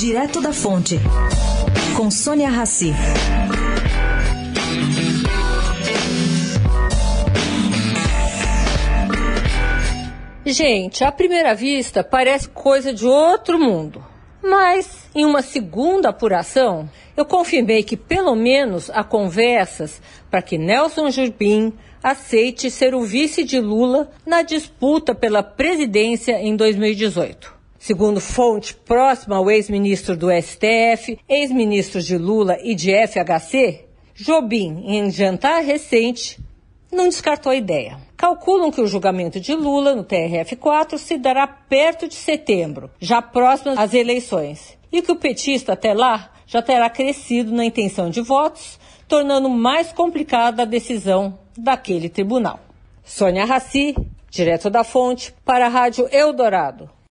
Direto 0.00 0.40
da 0.40 0.50
Fonte, 0.50 0.98
com 1.94 2.10
Sônia 2.10 2.48
Rassi. 2.48 2.90
Gente, 10.46 11.04
à 11.04 11.12
primeira 11.12 11.54
vista 11.54 12.02
parece 12.02 12.48
coisa 12.48 12.94
de 12.94 13.04
outro 13.04 13.58
mundo. 13.58 14.02
Mas, 14.42 15.06
em 15.14 15.26
uma 15.26 15.42
segunda 15.42 16.08
apuração, 16.08 16.88
eu 17.14 17.26
confirmei 17.26 17.82
que 17.82 17.94
pelo 17.94 18.34
menos 18.34 18.88
há 18.88 19.04
conversas 19.04 20.00
para 20.30 20.40
que 20.40 20.56
Nelson 20.56 21.10
Jubim 21.10 21.74
aceite 22.02 22.70
ser 22.70 22.94
o 22.94 23.02
vice 23.02 23.44
de 23.44 23.60
Lula 23.60 24.10
na 24.24 24.40
disputa 24.40 25.14
pela 25.14 25.42
presidência 25.42 26.40
em 26.40 26.56
2018. 26.56 27.59
Segundo 27.82 28.20
fonte 28.20 28.74
próxima 28.74 29.36
ao 29.36 29.50
ex-ministro 29.50 30.14
do 30.14 30.26
STF, 30.30 31.18
ex-ministros 31.26 32.04
de 32.04 32.18
Lula 32.18 32.58
e 32.62 32.74
de 32.74 32.92
FHC, 32.92 33.86
Jobim, 34.14 34.84
em 34.84 35.10
jantar 35.10 35.62
recente, 35.62 36.38
não 36.92 37.08
descartou 37.08 37.50
a 37.50 37.56
ideia. 37.56 37.96
Calculam 38.18 38.70
que 38.70 38.82
o 38.82 38.86
julgamento 38.86 39.40
de 39.40 39.54
Lula 39.54 39.94
no 39.94 40.04
TRF4 40.04 40.98
se 40.98 41.16
dará 41.16 41.46
perto 41.46 42.06
de 42.06 42.16
setembro, 42.16 42.90
já 43.00 43.22
próximo 43.22 43.72
às 43.78 43.94
eleições, 43.94 44.76
e 44.92 45.00
que 45.00 45.10
o 45.10 45.16
petista 45.16 45.72
até 45.72 45.94
lá 45.94 46.34
já 46.46 46.60
terá 46.60 46.90
crescido 46.90 47.50
na 47.50 47.64
intenção 47.64 48.10
de 48.10 48.20
votos, 48.20 48.78
tornando 49.08 49.48
mais 49.48 49.90
complicada 49.90 50.64
a 50.64 50.66
decisão 50.66 51.38
daquele 51.56 52.10
tribunal. 52.10 52.60
Sônia 53.02 53.46
Raci, 53.46 53.96
direto 54.28 54.68
da 54.68 54.84
fonte, 54.84 55.34
para 55.46 55.64
a 55.64 55.70
Rádio 55.70 56.06
Eldorado. 56.12 56.99